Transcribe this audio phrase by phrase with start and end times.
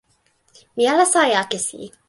[0.75, 1.81] mi alasa e akesi.